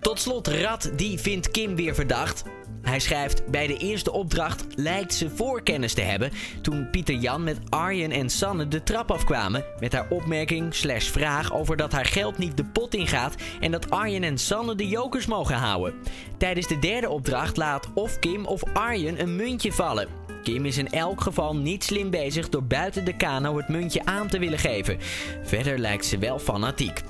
Tot 0.00 0.20
slot, 0.20 0.48
Rad 0.48 0.90
die 0.96 1.18
vindt 1.18 1.50
Kim 1.50 1.76
weer 1.76 1.94
verdacht. 1.94 2.44
Hij 2.84 3.00
schrijft: 3.00 3.46
Bij 3.46 3.66
de 3.66 3.76
eerste 3.76 4.12
opdracht 4.12 4.64
lijkt 4.76 5.14
ze 5.14 5.30
voorkennis 5.30 5.94
te 5.94 6.00
hebben. 6.00 6.30
toen 6.62 6.90
Pieter 6.90 7.14
Jan 7.14 7.44
met 7.44 7.58
Arjen 7.68 8.10
en 8.10 8.30
Sanne 8.30 8.68
de 8.68 8.82
trap 8.82 9.10
afkwamen. 9.10 9.64
met 9.80 9.92
haar 9.92 10.06
opmerking 10.08 10.74
slash 10.74 11.08
vraag 11.08 11.52
over 11.52 11.76
dat 11.76 11.92
haar 11.92 12.04
geld 12.04 12.38
niet 12.38 12.56
de 12.56 12.64
pot 12.64 12.94
ingaat. 12.94 13.34
en 13.60 13.70
dat 13.70 13.90
Arjen 13.90 14.22
en 14.22 14.38
Sanne 14.38 14.74
de 14.74 14.88
jokers 14.88 15.26
mogen 15.26 15.56
houden. 15.56 15.94
Tijdens 16.38 16.66
de 16.66 16.78
derde 16.78 17.08
opdracht 17.08 17.56
laat 17.56 17.88
of 17.94 18.18
Kim 18.18 18.46
of 18.46 18.62
Arjen 18.72 19.20
een 19.20 19.36
muntje 19.36 19.72
vallen. 19.72 20.08
Kim 20.42 20.64
is 20.64 20.78
in 20.78 20.90
elk 20.90 21.20
geval 21.20 21.56
niet 21.56 21.84
slim 21.84 22.10
bezig 22.10 22.48
door 22.48 22.64
buiten 22.64 23.04
de 23.04 23.16
kano 23.16 23.56
het 23.56 23.68
muntje 23.68 24.04
aan 24.04 24.28
te 24.28 24.38
willen 24.38 24.58
geven. 24.58 24.98
Verder 25.42 25.78
lijkt 25.78 26.06
ze 26.06 26.18
wel 26.18 26.38
fanatiek. 26.38 27.00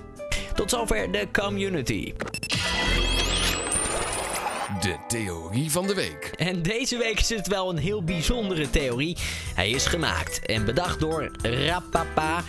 Tot 0.55 0.71
zover 0.71 1.13
de 1.13 1.29
community. 1.33 2.13
De 4.85 4.97
theorie 5.09 5.71
van 5.71 5.87
de 5.87 5.95
week. 5.95 6.33
En 6.37 6.63
deze 6.63 6.97
week 6.97 7.21
is 7.21 7.29
het 7.29 7.47
wel 7.47 7.71
een 7.71 7.77
heel 7.77 8.03
bijzondere 8.05 8.71
theorie. 8.71 9.17
Hij 9.55 9.71
is 9.71 9.87
gemaakt 9.87 10.47
en 10.47 10.65
bedacht 10.65 11.01
door 11.01 11.31
Rapapa 11.43 12.43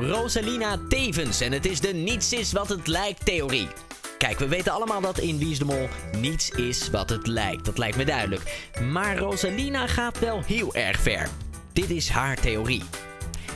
Rosalina 0.00 0.78
Tevens. 0.88 1.40
En 1.40 1.52
het 1.52 1.66
is 1.66 1.80
de 1.80 1.92
niets 1.92 2.32
is 2.32 2.52
wat 2.52 2.68
het 2.68 2.86
lijkt 2.86 3.24
theorie. 3.24 3.68
Kijk, 4.18 4.38
we 4.38 4.48
weten 4.48 4.72
allemaal 4.72 5.00
dat 5.00 5.18
in 5.18 5.38
Wie 5.38 5.58
niets 6.18 6.50
is 6.50 6.90
wat 6.90 7.10
het 7.10 7.26
lijkt. 7.26 7.64
Dat 7.64 7.78
lijkt 7.78 7.96
me 7.96 8.04
duidelijk. 8.04 8.70
Maar 8.92 9.18
Rosalina 9.18 9.86
gaat 9.86 10.18
wel 10.18 10.42
heel 10.44 10.74
erg 10.74 11.00
ver. 11.00 11.28
Dit 11.72 11.90
is 11.90 12.08
haar 12.08 12.40
theorie. 12.40 12.82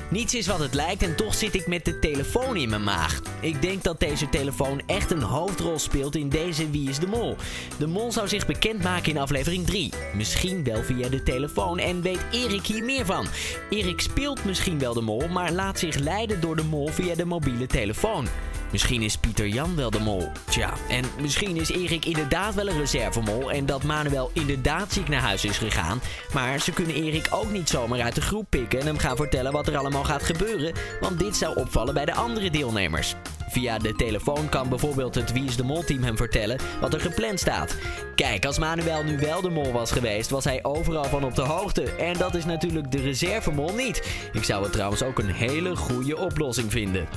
Niets 0.08 0.34
is 0.34 0.46
wat 0.46 0.58
het 0.58 0.74
lijkt 0.74 1.02
en 1.02 1.16
toch 1.16 1.34
zit 1.34 1.54
ik 1.54 1.66
met 1.66 1.84
de 1.84 1.98
telefoon 1.98 2.56
in 2.56 2.68
mijn 2.68 2.84
maag. 2.84 3.20
Ik 3.40 3.62
denk 3.62 3.82
dat 3.82 4.00
deze 4.00 4.28
telefoon 4.28 4.80
echt 4.86 5.10
een 5.10 5.22
hoofdrol 5.22 5.78
speelt 5.78 6.16
in 6.16 6.28
deze 6.28 6.70
Wie 6.70 6.88
is 6.88 6.98
de 6.98 7.06
Mol. 7.06 7.36
De 7.78 7.86
Mol 7.86 8.12
zou 8.12 8.28
zich 8.28 8.46
bekendmaken 8.46 9.12
in 9.12 9.18
aflevering 9.18 9.66
3. 9.66 9.92
Misschien 10.14 10.64
wel 10.64 10.82
via 10.82 11.08
de 11.08 11.22
telefoon 11.22 11.78
en 11.78 12.02
weet 12.02 12.26
Erik 12.32 12.66
hier 12.66 12.84
meer 12.84 13.06
van. 13.06 13.26
Erik 13.70 14.00
speelt 14.00 14.44
misschien 14.44 14.78
wel 14.78 14.94
de 14.94 15.00
Mol, 15.00 15.28
maar 15.28 15.52
laat 15.52 15.78
zich 15.78 15.96
leiden 15.96 16.40
door 16.40 16.56
de 16.56 16.64
Mol 16.64 16.88
via 16.88 17.14
de 17.14 17.24
mobiele 17.24 17.66
telefoon. 17.66 18.26
Misschien 18.70 19.02
is 19.02 19.16
Pieter 19.16 19.48
Jan 19.48 19.76
wel 19.76 19.90
de 19.90 19.98
mol. 19.98 20.28
Tja, 20.44 20.72
en 20.88 21.04
misschien 21.20 21.56
is 21.56 21.70
Erik 21.70 22.04
inderdaad 22.04 22.54
wel 22.54 22.68
een 22.68 22.78
reservemol 22.78 23.52
en 23.52 23.66
dat 23.66 23.82
Manuel 23.82 24.30
inderdaad 24.32 24.92
ziek 24.92 25.08
naar 25.08 25.20
huis 25.20 25.44
is 25.44 25.58
gegaan. 25.58 26.00
Maar 26.32 26.60
ze 26.60 26.72
kunnen 26.72 26.94
Erik 26.94 27.26
ook 27.30 27.50
niet 27.50 27.68
zomaar 27.68 28.00
uit 28.00 28.14
de 28.14 28.20
groep 28.20 28.46
pikken 28.48 28.80
en 28.80 28.86
hem 28.86 28.98
gaan 28.98 29.16
vertellen 29.16 29.52
wat 29.52 29.66
er 29.66 29.76
allemaal 29.76 30.04
gaat 30.04 30.22
gebeuren, 30.22 30.72
want 31.00 31.18
dit 31.18 31.36
zou 31.36 31.56
opvallen 31.56 31.94
bij 31.94 32.04
de 32.04 32.14
andere 32.14 32.50
deelnemers. 32.50 33.14
Via 33.48 33.78
de 33.78 33.92
telefoon 33.92 34.48
kan 34.48 34.68
bijvoorbeeld 34.68 35.14
het 35.14 35.32
Wie 35.32 35.44
is 35.44 35.56
de 35.56 35.64
Mol 35.64 35.84
team 35.84 36.02
hem 36.02 36.16
vertellen 36.16 36.58
wat 36.80 36.94
er 36.94 37.00
gepland 37.00 37.40
staat. 37.40 37.76
Kijk, 38.14 38.44
als 38.44 38.58
Manuel 38.58 39.02
nu 39.02 39.18
wel 39.18 39.40
de 39.40 39.50
mol 39.50 39.72
was 39.72 39.92
geweest, 39.92 40.30
was 40.30 40.44
hij 40.44 40.64
overal 40.64 41.04
van 41.04 41.24
op 41.24 41.34
de 41.34 41.42
hoogte. 41.42 41.82
En 41.82 42.18
dat 42.18 42.34
is 42.34 42.44
natuurlijk 42.44 42.92
de 42.92 43.00
reservemol 43.00 43.74
niet. 43.74 44.02
Ik 44.32 44.44
zou 44.44 44.62
het 44.62 44.72
trouwens 44.72 45.02
ook 45.02 45.18
een 45.18 45.32
hele 45.32 45.76
goede 45.76 46.16
oplossing 46.16 46.70
vinden. 46.70 47.08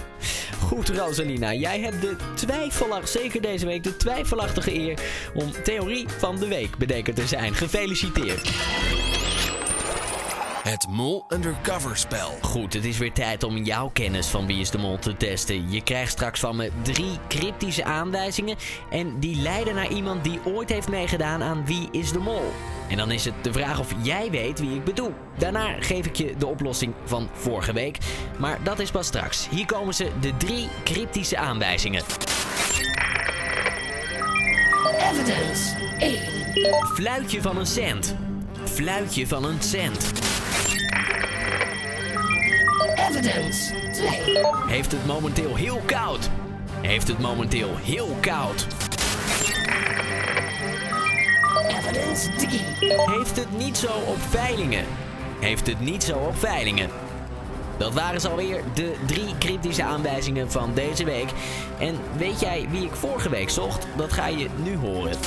Goed, 0.59 0.89
Rosalina, 0.89 1.53
jij 1.53 1.79
hebt 1.79 2.01
de 2.01 2.15
twijfelachtige, 2.33 3.19
zeker 3.19 3.41
deze 3.41 3.65
week, 3.65 3.83
de 3.83 3.97
twijfelachtige 3.97 4.73
eer 4.73 4.99
om 5.33 5.51
theorie 5.63 6.05
van 6.17 6.39
de 6.39 6.47
week 6.47 6.77
bedenken 6.77 7.13
te 7.13 7.27
zijn. 7.27 7.53
Gefeliciteerd. 7.55 8.49
Het 10.69 10.87
Mol 10.89 11.25
Undercover 11.27 11.97
spel. 11.97 12.37
Goed, 12.41 12.73
het 12.73 12.85
is 12.85 12.97
weer 12.97 13.13
tijd 13.13 13.43
om 13.43 13.57
jouw 13.57 13.89
kennis 13.93 14.27
van 14.27 14.47
Wie 14.47 14.59
is 14.59 14.69
de 14.69 14.77
Mol 14.77 14.99
te 14.99 15.17
testen. 15.17 15.71
Je 15.71 15.83
krijgt 15.83 16.11
straks 16.11 16.39
van 16.39 16.55
me 16.55 16.71
drie 16.81 17.17
cryptische 17.27 17.83
aanwijzingen. 17.83 18.57
En 18.89 19.19
die 19.19 19.41
leiden 19.41 19.75
naar 19.75 19.91
iemand 19.91 20.23
die 20.23 20.39
ooit 20.45 20.69
heeft 20.69 20.89
meegedaan 20.89 21.43
aan 21.43 21.65
Wie 21.65 21.87
is 21.91 22.11
de 22.11 22.19
Mol. 22.19 22.51
En 22.89 22.97
dan 22.97 23.11
is 23.11 23.25
het 23.25 23.33
de 23.41 23.53
vraag 23.53 23.79
of 23.79 23.93
jij 24.01 24.31
weet 24.31 24.59
wie 24.59 24.75
ik 24.75 24.83
bedoel. 24.83 25.13
Daarna 25.37 25.81
geef 25.81 26.05
ik 26.05 26.15
je 26.15 26.35
de 26.37 26.47
oplossing 26.47 26.93
van 27.05 27.29
vorige 27.33 27.73
week. 27.73 27.97
Maar 28.37 28.63
dat 28.63 28.79
is 28.79 28.91
pas 28.91 29.07
straks. 29.07 29.47
Hier 29.49 29.65
komen 29.65 29.93
ze, 29.93 30.11
de 30.19 30.37
drie 30.37 30.67
cryptische 30.83 31.37
aanwijzingen. 31.37 32.03
Evidence 35.11 35.75
1. 35.99 36.17
Fluitje 36.93 37.41
van 37.41 37.57
een 37.57 37.67
cent. 37.67 38.15
Fluitje 38.63 39.27
van 39.27 39.43
een 39.43 39.61
cent. 39.61 40.11
Evidence 43.09 43.73
2. 43.91 44.07
Heeft 44.67 44.91
het 44.91 45.05
momenteel 45.05 45.55
heel 45.55 45.81
koud? 45.85 46.29
Heeft 46.81 47.07
het 47.07 47.19
momenteel 47.19 47.69
heel 47.75 48.17
koud? 48.21 48.67
Evidence 51.67 52.29
3. 52.31 52.61
Heeft 52.89 53.35
het 53.35 53.57
niet 53.57 53.77
zo 53.77 53.87
op 53.87 54.17
veilingen? 54.29 54.85
Heeft 55.39 55.67
het 55.67 55.79
niet 55.79 56.03
zo 56.03 56.17
op 56.17 56.37
veilingen? 56.37 56.89
Dat 57.77 57.93
waren 57.93 58.21
ze 58.21 58.29
alweer 58.29 58.63
de 58.73 58.95
drie 59.05 59.37
cryptische 59.39 59.83
aanwijzingen 59.83 60.51
van 60.51 60.73
deze 60.73 61.03
week. 61.03 61.29
En 61.79 61.95
weet 62.17 62.39
jij 62.39 62.67
wie 62.69 62.85
ik 62.85 62.95
vorige 62.95 63.29
week 63.29 63.49
zocht? 63.49 63.87
Dat 63.95 64.13
ga 64.13 64.27
je 64.27 64.47
nu 64.63 64.77
horen. 64.77 65.17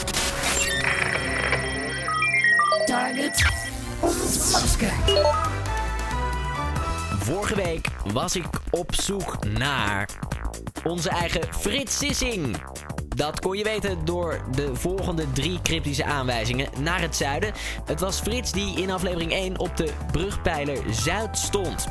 Target 2.87 3.45
ontmaskerd. 4.01 5.52
Vorige 7.23 7.55
week 7.55 7.89
was 8.13 8.37
ik 8.37 8.47
op 8.71 8.95
zoek 8.95 9.45
naar 9.45 10.09
onze 10.85 11.11
eigen 11.11 11.55
Frits 11.55 11.99
Sissing. 11.99 12.57
Dat 13.09 13.41
kon 13.41 13.57
je 13.57 13.65
weten 13.65 14.05
door 14.05 14.45
de 14.51 14.75
volgende 14.75 15.33
drie 15.33 15.63
cryptische 15.63 16.05
aanwijzingen 16.05 16.69
naar 16.81 17.01
het 17.01 17.17
zuiden. 17.17 17.53
Het 17.85 18.01
was 18.01 18.21
Frits 18.21 18.53
die 18.53 18.81
in 18.81 18.91
aflevering 18.91 19.33
1 19.33 19.59
op 19.59 19.77
de 19.77 19.93
brugpijler 20.13 20.79
Zuid 20.91 21.39
stond. 21.39 21.87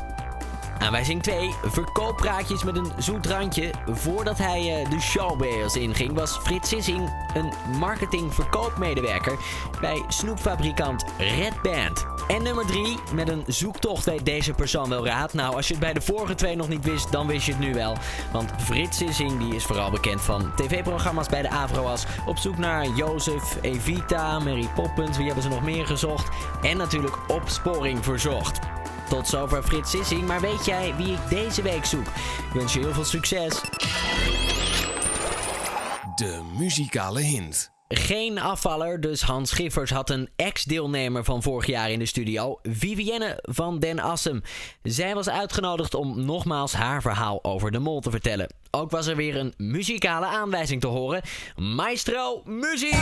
Aanwijzing 0.79 1.23
2. 1.23 1.49
Verkooppraatjes 1.63 2.63
met 2.63 2.77
een 2.77 2.91
zoet 2.97 3.25
randje. 3.25 3.71
Voordat 3.87 4.37
hij 4.37 4.83
eh, 4.83 4.89
de 4.89 4.99
showbeers 4.99 5.75
inging, 5.75 6.13
was 6.13 6.37
Frits 6.37 6.69
Sissing 6.69 7.13
een 7.33 7.77
marketing-verkoopmedewerker 7.79 9.37
bij 9.81 10.03
snoepfabrikant 10.07 11.05
Red 11.17 11.61
Band. 11.61 12.10
En 12.31 12.43
nummer 12.43 12.65
3. 12.65 12.97
Met 13.13 13.29
een 13.29 13.43
zoektocht 13.47 14.05
weet 14.05 14.25
deze 14.25 14.53
persoon 14.53 14.89
wel 14.89 15.05
raad. 15.05 15.33
Nou, 15.33 15.55
als 15.55 15.67
je 15.67 15.73
het 15.73 15.83
bij 15.83 15.93
de 15.93 16.01
vorige 16.01 16.35
twee 16.35 16.55
nog 16.55 16.67
niet 16.67 16.85
wist, 16.85 17.11
dan 17.11 17.27
wist 17.27 17.45
je 17.45 17.51
het 17.51 17.61
nu 17.61 17.73
wel. 17.73 17.97
Want 18.31 18.51
Frits 18.57 18.97
Sissing 18.97 19.39
die 19.39 19.55
is 19.55 19.63
vooral 19.63 19.91
bekend 19.91 20.21
van 20.21 20.51
tv-programma's 20.55 21.27
bij 21.27 21.41
de 21.41 21.49
Avro 21.49 21.85
als 21.85 22.05
Op 22.25 22.37
zoek 22.37 22.57
naar 22.57 22.87
Jozef, 22.87 23.57
Evita, 23.61 24.39
Mary 24.39 24.69
Poppins. 24.75 25.17
Wie 25.17 25.25
hebben 25.25 25.43
ze 25.43 25.49
nog 25.49 25.63
meer 25.63 25.85
gezocht? 25.85 26.35
En 26.61 26.77
natuurlijk 26.77 27.17
Opsporing 27.27 28.03
Verzocht. 28.03 28.59
Tot 29.09 29.27
zover 29.27 29.63
Frits 29.63 29.91
Sissing, 29.91 30.27
maar 30.27 30.41
weet 30.41 30.65
jij 30.65 30.95
wie 30.95 31.13
ik 31.13 31.29
deze 31.29 31.61
week 31.61 31.85
zoek? 31.85 32.07
Ik 32.07 32.53
wens 32.53 32.73
je 32.73 32.79
heel 32.79 32.93
veel 32.93 33.05
succes. 33.05 33.61
De 36.15 36.41
muzikale 36.57 37.21
hint. 37.21 37.71
Geen 37.93 38.39
afvaller, 38.39 39.01
dus 39.01 39.21
Hans 39.21 39.51
Giffers 39.51 39.91
had 39.91 40.09
een 40.09 40.29
ex-deelnemer 40.35 41.23
van 41.23 41.41
vorig 41.41 41.65
jaar 41.65 41.91
in 41.91 41.99
de 41.99 42.05
studio, 42.05 42.59
Vivienne 42.63 43.39
van 43.41 43.79
den 43.79 43.99
Assem. 43.99 44.41
Zij 44.83 45.15
was 45.15 45.29
uitgenodigd 45.29 45.93
om 45.93 46.25
nogmaals 46.25 46.73
haar 46.73 47.01
verhaal 47.01 47.43
over 47.43 47.71
de 47.71 47.79
mol 47.79 47.99
te 47.99 48.11
vertellen. 48.11 48.53
Ook 48.71 48.91
was 48.91 49.07
er 49.07 49.15
weer 49.15 49.35
een 49.35 49.53
muzikale 49.57 50.25
aanwijzing 50.25 50.81
te 50.81 50.87
horen. 50.87 51.21
Maestro, 51.55 52.41
muziek! 52.45 52.95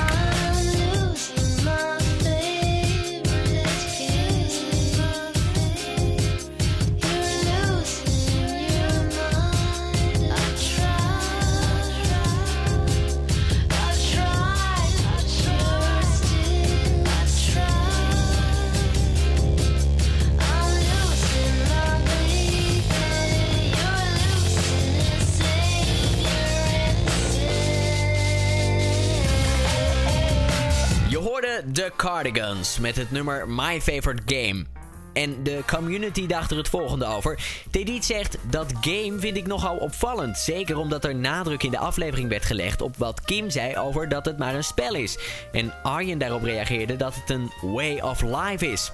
Hoorde 31.39 31.71
The 31.71 31.91
Cardigans 31.95 32.79
met 32.79 32.95
het 32.95 33.11
nummer 33.11 33.49
My 33.49 33.81
Favorite 33.81 34.35
Game. 34.35 34.65
En 35.13 35.43
de 35.43 35.63
community 35.67 36.27
dacht 36.27 36.51
er 36.51 36.57
het 36.57 36.69
volgende 36.69 37.05
over. 37.05 37.39
Tedit 37.71 38.05
zegt, 38.05 38.37
dat 38.49 38.73
game 38.81 39.19
vind 39.19 39.37
ik 39.37 39.47
nogal 39.47 39.77
opvallend. 39.77 40.37
Zeker 40.37 40.77
omdat 40.77 41.05
er 41.05 41.15
nadruk 41.15 41.63
in 41.63 41.71
de 41.71 41.77
aflevering 41.77 42.29
werd 42.29 42.45
gelegd 42.45 42.81
op 42.81 42.97
wat 42.97 43.21
Kim 43.21 43.49
zei 43.49 43.77
over 43.77 44.09
dat 44.09 44.25
het 44.25 44.37
maar 44.37 44.55
een 44.55 44.63
spel 44.63 44.95
is. 44.95 45.17
En 45.51 45.73
Arjen 45.83 46.17
daarop 46.17 46.43
reageerde 46.43 46.95
dat 46.95 47.15
het 47.15 47.29
een 47.29 47.51
way 47.61 47.99
of 47.99 48.21
life 48.21 48.67
is. 48.67 48.91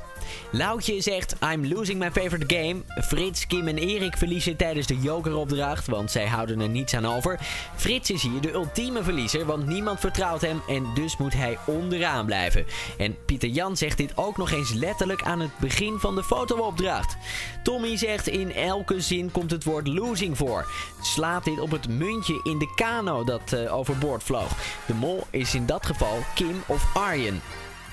Loutje 0.52 1.02
zegt, 1.02 1.36
I'm 1.54 1.68
losing 1.68 2.00
my 2.00 2.12
favorite 2.12 2.56
game. 2.56 2.82
Frits, 3.04 3.48
Kim 3.48 3.68
en 3.68 3.78
Erik 3.78 4.18
verliezen 4.18 4.56
tijdens 4.56 4.88
de 4.88 5.00
jokeropdracht, 5.00 5.88
want 5.88 6.12
zij 6.12 6.28
houden 6.28 6.60
er 6.60 6.70
niets 6.70 6.94
aan 6.94 7.06
over. 7.06 7.40
Frits 7.76 8.10
is 8.10 8.22
hier 8.22 8.42
de 8.42 8.54
ultieme 8.54 9.04
verliezer, 9.04 9.46
want 9.46 9.68
niemand 9.68 10.00
vertrouwt 10.00 10.42
hem 10.42 10.62
en 10.68 10.86
dus 10.94 11.18
moet 11.18 11.34
hij 11.34 11.58
onderaan 11.66 12.26
blijven. 12.26 12.66
En 12.98 13.16
Pieter 13.26 13.50
Jan 13.50 13.78
zegt 13.78 13.98
dit 13.98 14.18
ook 14.18 14.38
nog 14.38 14.52
eens 14.52 14.74
letterlijk 14.74 15.24
aan 15.24 15.40
het 15.40 15.58
begin 15.60 16.00
van 16.00 16.16
de 16.16 16.24
fotoopdracht. 16.24 17.18
Tommy 17.64 17.98
zegt, 17.98 18.28
in 18.28 18.54
elke 18.54 19.02
zin 19.02 19.32
komt 19.32 19.52
het 19.52 19.64
woord 19.64 19.88
losing 19.88 20.38
voor. 20.38 20.72
Slaat 21.02 21.44
dit 21.44 21.60
op 21.60 21.72
het 21.72 21.90
muntje 21.90 22.40
in 22.44 22.60
de 22.60 22.74
kano 22.76 23.24
dat 23.24 23.54
eh, 23.54 23.76
overboord 23.76 24.24
vloog. 24.24 24.52
De 24.86 24.94
mol 24.94 25.24
is 25.30 25.56
in 25.56 25.66
dat 25.66 25.86
geval 25.86 26.20
Kim 26.36 26.64
of 26.66 26.96
Arjen. 26.96 27.42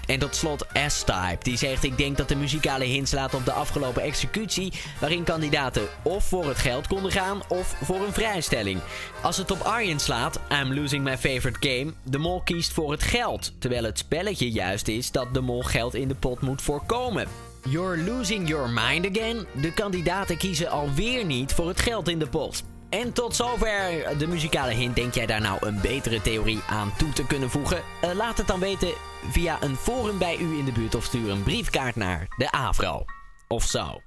En 0.07 0.19
tot 0.19 0.37
slot 0.37 0.67
S-Type. 0.87 1.39
Die 1.43 1.57
zegt 1.57 1.85
ik 1.85 1.99
denk 1.99 2.17
dat 2.17 2.29
de 2.29 2.37
muzikale 2.37 2.85
hint 2.85 3.09
slaat 3.09 3.35
op 3.35 3.45
de 3.45 3.53
afgelopen 3.53 4.03
executie. 4.03 4.73
Waarin 5.01 5.25
kandidaten 5.25 5.89
of 6.03 6.25
voor 6.25 6.49
het 6.49 6.59
geld 6.59 6.87
konden 6.87 7.13
gaan 7.13 7.41
of 7.49 7.75
voor 7.83 8.01
een 8.07 8.13
vrijstelling. 8.13 8.81
Als 9.23 9.37
het 9.37 9.51
op 9.51 9.61
Arjen 9.61 9.99
slaat, 9.99 10.41
I'm 10.51 10.75
losing 10.75 11.05
my 11.05 11.19
favorite 11.19 11.69
game. 11.69 11.93
De 12.03 12.19
mol 12.19 12.41
kiest 12.45 12.73
voor 12.73 12.91
het 12.91 13.03
geld. 13.03 13.53
Terwijl 13.59 13.85
het 13.85 13.99
spelletje 13.99 14.51
juist 14.51 14.89
is 14.89 15.11
dat 15.11 15.35
de 15.35 15.41
mol 15.41 15.63
geld 15.63 15.95
in 15.95 16.09
de 16.09 16.15
pot 16.15 16.41
moet 16.41 16.63
voorkomen. 16.63 17.27
You're 17.69 18.03
losing 18.03 18.49
your 18.49 18.71
mind 18.71 19.17
again. 19.17 19.47
De 19.61 19.73
kandidaten 19.73 20.37
kiezen 20.37 20.71
alweer 20.71 21.25
niet 21.25 21.53
voor 21.53 21.69
het 21.69 21.81
geld 21.81 22.09
in 22.09 22.19
de 22.19 22.27
pot. 22.27 22.63
En 22.89 23.13
tot 23.13 23.37
zover 23.37 24.19
de 24.19 24.27
muzikale 24.27 24.73
hint. 24.73 24.97
Denk 24.97 25.15
jij 25.15 25.27
daar 25.27 25.41
nou 25.41 25.67
een 25.67 25.81
betere 25.81 26.23
theorie 26.23 26.61
aan 26.69 26.93
toe 26.99 27.13
te 27.13 27.27
kunnen 27.27 27.51
voegen? 27.51 27.83
Eh, 28.01 28.11
laat 28.15 28.39
het 28.39 28.47
dan 28.47 28.61
weten 28.61 28.89
via 29.31 29.63
een 29.63 29.77
forum 29.77 30.19
bij 30.19 30.37
u 30.37 30.59
in 30.59 30.65
de 30.65 30.73
buurt 30.73 30.95
of 30.95 31.05
stuur 31.05 31.31
een 31.31 31.43
briefkaart 31.43 31.97
naar 31.97 32.27
de 32.37 32.51
AVRO. 32.51 33.05
Of 33.49 33.63
zo. 33.63 34.01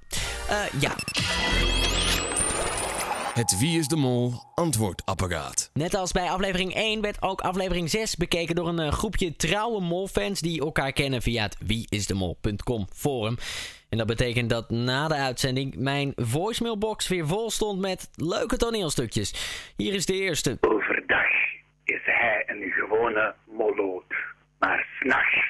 Eh, 0.48 0.80
ja, 0.80 0.94
Het 3.34 3.58
Wie 3.58 3.78
is 3.78 3.88
de 3.88 3.96
Mol 3.96 4.32
antwoordapparaat. 4.54 5.70
Net 5.72 5.94
als 5.94 6.12
bij 6.12 6.30
aflevering 6.30 6.74
1 6.74 7.00
werd 7.00 7.22
ook 7.22 7.40
aflevering 7.40 7.90
6 7.90 8.16
bekeken 8.16 8.54
door 8.54 8.68
een 8.68 8.78
eh, 8.78 8.92
groepje 8.92 9.36
trouwe 9.36 9.80
molfans 9.80 10.40
die 10.40 10.60
elkaar 10.60 10.92
kennen 10.92 11.22
via 11.22 11.42
het 11.42 11.56
wieisdemol.com 11.66 12.86
forum. 12.92 13.36
En 13.88 13.98
dat 13.98 14.06
betekent 14.06 14.50
dat 14.50 14.70
na 14.70 15.08
de 15.08 15.14
uitzending 15.14 15.74
mijn 15.76 16.12
voicemailbox 16.16 17.08
weer 17.08 17.26
vol 17.26 17.50
stond 17.50 17.80
met 17.80 18.10
leuke 18.14 18.56
toneelstukjes. 18.56 19.34
Hier 19.76 19.94
is 19.94 20.06
de 20.06 20.14
eerste. 20.14 20.58
Overdag 20.60 21.30
is 21.84 22.00
hij 22.04 22.44
een 22.46 22.70
gewone 22.70 23.34
moloot. 23.46 24.25
Maar 24.58 24.86
s'nachts 25.00 25.44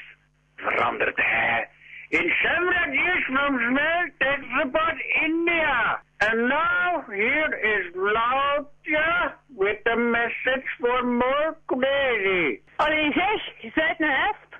verandert 0.56 1.16
hij 1.16 1.68
in 2.08 2.30
Samrajesh 2.30 3.24
from 3.24 3.58
Smell 3.58 4.12
Tech 4.18 4.38
Support 4.58 5.00
India. 5.22 6.00
And 6.18 6.48
now 6.48 7.04
here 7.10 7.52
is 7.56 7.94
Lautja 7.94 9.34
with 9.48 9.86
a 9.86 9.96
message 9.96 10.66
for 10.80 11.02
more 11.04 11.56
crazy. 11.66 12.60
Allee 12.76 13.12
zeg, 13.12 13.60
je 13.60 13.70
bent 13.74 14.00
een 14.00 14.10
heft. 14.10 14.54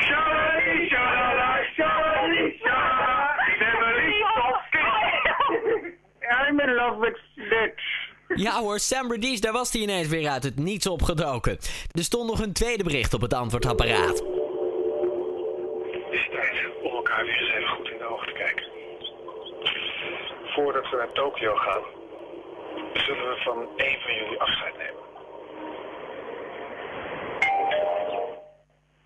Shalali, 0.00 0.88
shalala, 0.88 1.58
shalali, 1.76 2.58
shalala. 2.62 3.36
Shalali, 3.58 4.20
talking. 4.34 5.92
I'm 6.30 6.60
in 6.60 6.76
love 6.76 6.98
with 6.98 7.16
Dutch. 7.36 7.99
Ja 8.46 8.60
hoor, 8.60 8.78
Sam 8.78 9.10
Radies, 9.10 9.40
daar 9.40 9.52
was 9.52 9.72
hij 9.72 9.82
ineens 9.82 10.08
weer 10.08 10.28
uit 10.28 10.42
het 10.42 10.58
niets 10.58 10.86
opgedoken. 10.86 11.58
Er 11.92 12.04
stond 12.04 12.30
nog 12.30 12.40
een 12.40 12.52
tweede 12.52 12.84
bericht 12.84 13.14
op 13.14 13.20
het 13.20 13.34
antwoordapparaat. 13.34 14.22
is 16.10 16.28
tijd 16.30 16.72
om 16.82 16.94
elkaar 16.94 17.24
weer 17.24 17.40
eens 17.40 17.52
even 17.52 17.68
goed 17.68 17.90
in 17.90 17.98
de 17.98 18.04
ogen 18.04 18.26
te 18.26 18.32
kijken. 18.32 18.64
Voordat 20.46 20.90
we 20.90 20.96
naar 20.96 21.12
Tokio 21.12 21.54
gaan, 21.54 21.82
zullen 22.92 23.28
we 23.28 23.36
van 23.44 23.68
één 23.76 24.00
van 24.00 24.14
jullie 24.14 24.40
afscheid 24.40 24.76
nemen. 24.76 25.02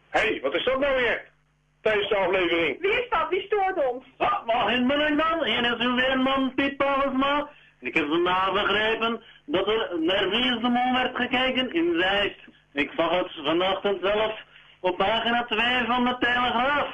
Hé, 0.09 0.21
hey, 0.21 0.41
wat 0.43 0.55
is 0.55 0.65
dat 0.65 0.79
nou 0.79 0.95
weer? 0.97 1.33
Tijdens 1.81 2.09
de 2.09 2.17
aflevering. 2.17 2.81
Wie 2.81 2.93
is 2.93 3.09
dat? 3.11 3.29
Wie 3.29 3.43
stoort 3.43 3.93
ons? 3.93 4.05
Wat 4.17 4.47
mag 4.47 4.73
in 4.73 4.87
ben 4.87 5.01
ik 5.01 5.19
dan? 5.19 5.45
Hier 5.45 5.73
is 5.73 5.95
weerman 5.95 6.55
Piet 6.55 6.77
Paulusma. 6.77 7.49
Ik 7.85 7.95
heb 7.95 8.09
vandaag 8.09 8.53
begrepen 8.53 9.23
dat 9.45 9.69
er 9.69 9.99
naar 10.01 10.29
Wie 10.31 10.45
is 10.45 10.61
de 10.63 10.69
Mol 10.69 10.93
werd 10.93 11.17
gekeken 11.17 11.73
in 11.73 11.97
Zeist. 12.01 12.39
Ik 12.73 12.91
zag 12.97 13.11
het 13.11 13.31
vanochtend 13.45 13.99
zelf 14.03 14.33
op 14.81 14.97
pagina 14.97 15.45
2 15.45 15.61
van 15.87 16.05
de 16.05 16.17
Telegraaf. 16.19 16.89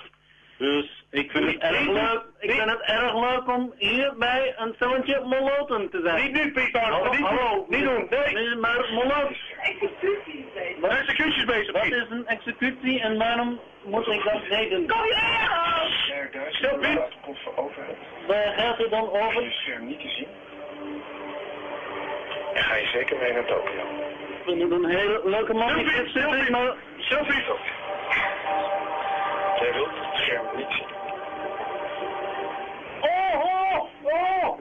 Dus 0.58 1.04
ik 1.10 1.30
vind 1.30 1.46
het 1.46 1.58
erg 1.58 1.86
leuk, 1.86 2.22
ik 2.38 2.50
vind 2.50 2.70
het 2.70 2.80
erg 2.80 3.14
leuk 3.14 3.48
om 3.48 3.74
hier 3.78 4.14
bij 4.18 4.54
een 4.56 4.72
stelletje 4.74 5.20
moloten 5.24 5.90
te 5.90 6.00
zijn. 6.04 6.22
Niet 6.22 6.32
nu, 6.32 6.52
Piet 6.52 6.72
Paulusma. 6.72 7.26
Hallo, 7.26 7.42
hallo, 7.42 7.66
niet 7.68 7.84
doen. 7.84 8.06
Nee, 8.32 8.56
maar 8.56 8.86
moloten. 8.92 9.36
Executie 9.62 10.38
is 10.38 10.52
bezig. 10.54 10.80
Wat 10.80 10.90
executies 10.90 11.44
bezig, 11.44 11.72
Wat 11.72 11.84
is 11.84 12.10
een 12.10 12.26
executie 12.26 13.00
en 13.00 13.18
waarom 13.18 13.60
moet 13.84 14.06
ik 14.06 14.24
dat 14.24 14.48
weten? 14.48 14.86
Kom 14.86 15.04
je 15.04 16.48
Stel, 16.50 16.78
Piet. 16.78 17.00
Waar 18.26 18.54
gaat 18.56 18.78
het 18.78 18.90
dan 18.90 19.10
over? 19.10 19.52
Scherm 19.52 19.86
niet 19.86 20.00
te 20.00 20.08
zien. 20.08 20.26
Ga 22.70 22.76
je 22.76 22.86
zeker 22.86 23.16
mee 23.16 23.32
naar 23.32 23.44
Tokio. 23.44 23.82
Ik 24.36 24.42
vind 24.44 24.62
het 24.62 24.70
een 24.70 24.84
hele 24.84 25.20
leuke 25.24 25.54
man. 25.54 25.78
Ik 25.78 25.88
zit 25.88 26.10
zitten, 26.12 26.52
maar... 26.52 26.74
Selfie. 26.98 27.42
Jij 29.60 29.72
wilt 29.72 29.88
het 29.88 30.14
scherm 30.14 30.46
niet 30.56 30.66
zien. 30.68 30.86
Oh, 33.00 33.44
oh, 33.44 33.88
oh! 34.02 34.58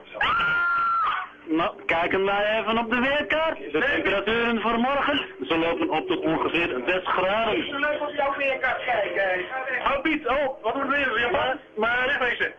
Nou, 1.44 1.84
kijken 1.86 2.24
wij 2.24 2.58
even 2.58 2.78
op 2.78 2.90
de 2.90 3.00
weerkaart. 3.00 3.58
De 3.58 3.90
temperaturen 3.92 4.60
voor 4.60 4.78
morgen, 4.78 5.26
ze 5.46 5.58
lopen 5.58 5.90
op 5.90 6.06
tot 6.06 6.20
ongeveer 6.20 6.82
6 6.86 7.00
graden. 7.04 7.80
Leuk 7.80 8.00
op 8.00 8.12
jouw 8.16 8.36
weerkaart 8.36 8.84
kijken. 8.84 9.44
Hou 9.82 10.00
Piet, 10.00 10.28
oh, 10.28 10.62
wat 10.62 10.74
wordt 10.74 10.90
weer? 10.90 11.28
Maar, 11.32 11.56
maar 11.76 12.06
wegwezen. 12.06 12.52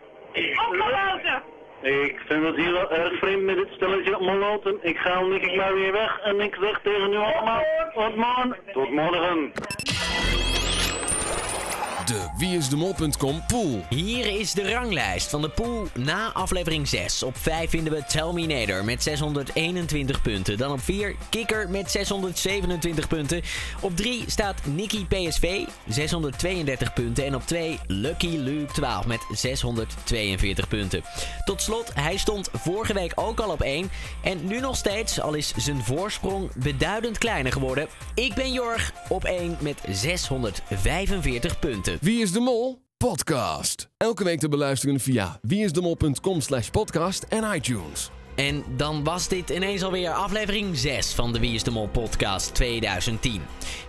Opgeloten. 0.67 1.43
Ik 1.81 2.21
vind 2.27 2.45
het 2.45 2.55
hier 2.55 2.71
wel 2.71 2.91
erg 2.91 3.17
vreemd 3.17 3.43
met 3.43 3.55
dit 3.55 3.67
stelletje 3.71 4.17
moloten. 4.19 4.77
Ik 4.81 4.97
ga 4.97 5.21
niet 5.21 5.55
maar 5.55 5.73
weer 5.73 5.91
weg 5.91 6.19
en 6.19 6.39
ik 6.39 6.57
zeg 6.61 6.79
tegen 6.83 7.13
u 7.13 7.17
allemaal, 7.17 7.63
tot 7.93 8.15
morgen. 8.15 8.55
Tot 8.73 8.91
morgen. 8.91 9.51
De 12.05 12.29
wieisdemol.com 12.37 13.43
pool. 13.47 13.85
Hier 13.89 14.39
is 14.39 14.53
de 14.53 14.71
ranglijst 14.73 15.29
van 15.29 15.41
de 15.41 15.49
pool 15.49 15.87
na 15.93 16.31
aflevering 16.33 16.87
6. 16.87 17.23
Op 17.23 17.37
5 17.37 17.69
vinden 17.69 17.93
we 17.93 18.03
Terminator 18.05 18.85
met 18.85 19.03
621 19.03 20.21
punten. 20.21 20.57
Dan 20.57 20.71
op 20.71 20.81
4 20.81 21.15
Kikker 21.29 21.69
met 21.69 21.91
627 21.91 23.07
punten. 23.07 23.41
Op 23.79 23.97
3 23.97 24.23
staat 24.27 24.65
Nicky 24.65 25.05
PSV, 25.05 25.65
632 25.87 26.93
punten. 26.93 27.25
En 27.25 27.35
op 27.35 27.45
2 27.45 27.79
Lucky 27.87 28.37
Luke 28.37 28.73
12 28.73 29.05
met 29.05 29.25
642 29.31 30.67
punten. 30.67 31.03
Tot 31.45 31.61
slot, 31.61 31.91
hij 31.93 32.17
stond 32.17 32.49
vorige 32.53 32.93
week 32.93 33.11
ook 33.15 33.39
al 33.39 33.49
op 33.49 33.61
1. 33.61 33.91
En 34.23 34.47
nu 34.47 34.59
nog 34.59 34.75
steeds, 34.75 35.21
al 35.21 35.33
is 35.33 35.53
zijn 35.55 35.83
voorsprong 35.83 36.51
beduidend 36.55 37.17
kleiner 37.17 37.51
geworden. 37.51 37.87
Ik 38.15 38.33
ben 38.33 38.51
Jorg 38.51 38.91
op 39.07 39.23
1 39.23 39.57
met 39.59 39.77
645 39.89 41.59
punten. 41.59 41.97
Wie 42.01 42.21
is 42.21 42.31
de 42.31 42.39
Mol? 42.39 42.81
Podcast. 42.97 43.89
Elke 43.97 44.23
week 44.23 44.39
te 44.39 44.49
beluisteren 44.49 44.99
via 44.99 45.39
wieisdemol.com 45.41 46.41
slash 46.41 46.69
podcast 46.69 47.23
en 47.23 47.53
iTunes. 47.53 48.09
En 48.35 48.63
dan 48.77 49.03
was 49.03 49.27
dit 49.27 49.49
ineens 49.49 49.83
alweer 49.83 50.09
aflevering 50.09 50.77
6 50.77 51.13
van 51.13 51.33
de 51.33 51.39
Wie 51.39 51.53
is 51.53 51.63
de 51.63 51.71
Mol 51.71 51.87
podcast 51.87 52.53
2010. 52.53 53.41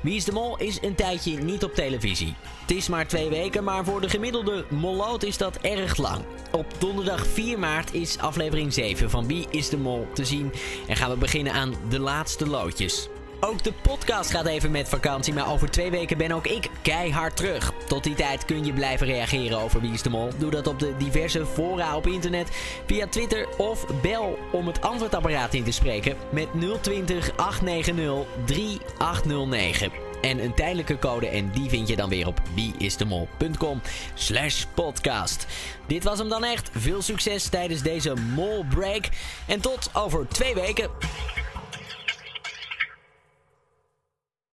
Wie 0.03 0.14
is 0.14 0.25
de 0.25 0.33
Mol 0.33 0.59
is 0.59 0.79
een 0.83 0.94
tijdje 0.94 1.42
niet 1.42 1.64
op 1.64 1.75
televisie. 1.75 2.35
Het 2.61 2.70
is 2.70 2.88
maar 2.88 3.07
twee 3.07 3.29
weken, 3.29 3.64
maar 3.64 3.85
voor 3.85 4.01
de 4.01 4.09
gemiddelde 4.09 4.64
molloot 4.70 5.22
is 5.22 5.38
dat 5.38 5.57
erg 5.57 5.96
lang. 5.96 6.25
Op 6.51 6.66
donderdag 6.79 7.27
4 7.27 7.59
maart 7.59 7.94
is 7.94 8.18
aflevering 8.18 8.72
7 8.72 9.11
van 9.11 9.27
Wie 9.27 9.46
is 9.51 9.68
de 9.68 9.79
Mol 9.79 10.07
te 10.14 10.25
zien. 10.25 10.53
En 10.88 10.96
gaan 10.96 11.11
we 11.11 11.16
beginnen 11.16 11.53
aan 11.53 11.75
de 11.88 11.98
laatste 11.98 12.46
loodjes. 12.46 13.09
Ook 13.44 13.62
de 13.62 13.72
podcast 13.72 14.31
gaat 14.31 14.46
even 14.46 14.70
met 14.70 14.88
vakantie, 14.88 15.35
maar 15.35 15.50
over 15.50 15.70
twee 15.70 15.90
weken 15.90 16.18
ben 16.18 16.33
ook 16.33 16.46
ik 16.46 16.70
keihard 16.83 17.37
terug. 17.37 17.72
Tot 17.87 18.05
die 18.05 18.14
tijd 18.14 18.44
kun 18.44 18.64
je 18.64 18.72
blijven 18.72 19.07
reageren 19.07 19.59
over 19.59 19.81
Wie 19.81 19.92
is 19.92 20.02
de 20.02 20.11
Mol. 20.11 20.31
Doe 20.38 20.50
dat 20.50 20.66
op 20.66 20.78
de 20.78 20.96
diverse 20.96 21.46
fora 21.46 21.96
op 21.96 22.07
internet, 22.07 22.48
via 22.87 23.07
Twitter 23.07 23.48
of 23.59 23.87
bel 24.02 24.38
om 24.52 24.66
het 24.66 24.81
antwoordapparaat 24.81 25.55
in 25.55 25.64
te 25.64 25.70
spreken 25.70 26.16
met 26.31 26.48
020 26.81 27.37
890 27.37 28.26
3809. 28.44 29.90
En 30.20 30.38
een 30.38 30.55
tijdelijke 30.55 30.98
code 30.98 31.28
en 31.28 31.50
die 31.50 31.68
vind 31.68 31.88
je 31.88 31.96
dan 31.96 32.09
weer 32.09 32.26
op 32.26 32.40
wieisdemol.com 32.55 33.81
slash 34.14 34.64
podcast. 34.74 35.46
Dit 35.87 36.05
was 36.05 36.18
hem 36.18 36.28
dan 36.28 36.44
echt. 36.44 36.70
Veel 36.72 37.02
succes 37.02 37.48
tijdens 37.48 37.83
deze 37.83 38.14
mol 38.35 38.64
break. 38.64 39.09
En 39.46 39.61
tot 39.61 39.90
over 39.92 40.28
twee 40.28 40.55
weken. 40.55 40.90